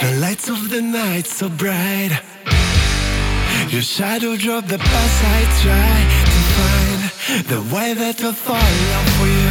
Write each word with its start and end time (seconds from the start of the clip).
The 0.00 0.18
lights 0.20 0.50
of 0.50 0.68
the 0.68 0.82
night 0.82 1.26
so 1.26 1.48
bright. 1.48 2.10
Your 3.70 3.82
shadow 3.82 4.36
dropped 4.36 4.68
the 4.68 4.78
past 4.78 5.24
I 5.24 5.40
try 5.62 5.96
to 6.32 6.40
find. 6.56 7.46
The 7.48 7.74
way 7.74 7.94
that 7.94 8.20
will 8.20 8.34
fall 8.34 8.60
for 8.60 9.22
with. 9.22 9.45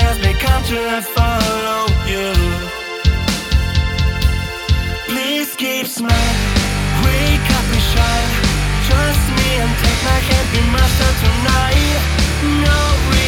tells 0.00 0.18
me 0.24 0.32
come 0.44 0.62
true 0.64 0.88
and 0.96 1.04
follow 1.04 1.80
you. 2.12 2.28
Please 5.08 5.50
keep 5.56 5.86
smiling, 5.86 6.40
wake 7.04 7.48
up 7.58 7.66
and 7.76 7.84
shine. 7.92 8.30
Trust 8.88 9.24
me 9.38 9.48
and 9.62 9.72
take 9.84 10.00
my 10.10 10.20
hand, 10.28 10.46
be 10.52 10.60
my 10.76 10.86
son 10.96 11.14
tonight. 11.24 12.00
No. 12.64 13.19